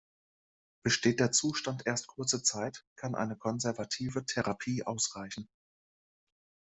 [0.81, 5.47] Besteht der Zustand erst kurze Zeit, kann eine konservative Therapie ausreichen.